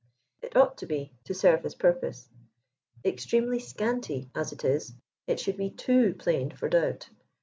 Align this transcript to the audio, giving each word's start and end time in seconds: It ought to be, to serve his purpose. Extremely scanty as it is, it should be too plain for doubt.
It 0.41 0.55
ought 0.57 0.79
to 0.79 0.87
be, 0.87 1.11
to 1.25 1.35
serve 1.35 1.61
his 1.61 1.75
purpose. 1.75 2.27
Extremely 3.05 3.59
scanty 3.59 4.31
as 4.33 4.51
it 4.51 4.65
is, 4.65 4.93
it 5.27 5.39
should 5.39 5.57
be 5.57 5.69
too 5.69 6.15
plain 6.15 6.49
for 6.49 6.67
doubt. 6.69 7.07